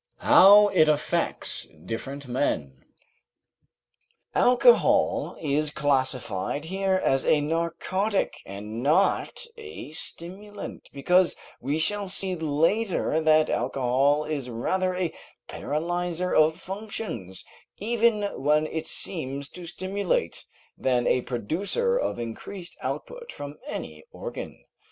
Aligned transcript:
HOW 0.21 0.69
IT 0.69 0.87
AFFECTS 0.89 1.67
DIFFERENT 1.85 2.27
MEN 2.27 2.85
Alcohol 4.33 5.37
is 5.39 5.69
classed 5.69 6.15
here 6.65 6.95
as 6.95 7.23
a 7.23 7.39
narcotic 7.39 8.33
and 8.43 8.81
not 8.81 9.45
a 9.57 9.91
stimulant, 9.91 10.89
because 10.91 11.35
we 11.59 11.77
shall 11.77 12.09
see 12.09 12.33
later 12.33 13.21
that 13.21 13.51
alcohol 13.51 14.25
is 14.25 14.49
rather 14.49 14.95
a 14.95 15.13
paralyzer 15.47 16.33
of 16.33 16.55
functions, 16.59 17.45
even 17.77 18.23
when 18.41 18.65
it 18.65 18.87
seems 18.87 19.49
to 19.49 19.67
stimulate, 19.67 20.45
than 20.75 21.05
a 21.05 21.21
producer 21.21 21.95
of 21.95 22.17
increased 22.17 22.75
output 22.81 23.31
from 23.31 23.59
any 23.67 24.03
organ. 24.11 24.65